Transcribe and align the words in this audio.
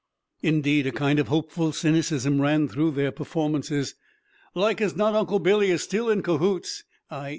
Indeed, 0.41 0.87
a 0.87 0.91
kind 0.91 1.19
of 1.19 1.27
hopeful 1.27 1.71
cynicism 1.71 2.41
ran 2.41 2.67
through 2.67 2.89
their 2.89 3.11
performances. 3.11 3.93
"Like 4.55 4.81
as 4.81 4.95
not, 4.95 5.13
Uncle 5.13 5.37
Billy 5.37 5.69
is 5.69 5.83
still 5.83 6.09
in 6.09 6.23
'cahoots' 6.23 6.83
(_i. 7.11 7.29